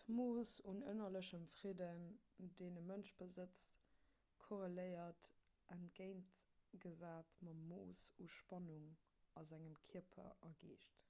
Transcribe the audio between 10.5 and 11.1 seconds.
a geescht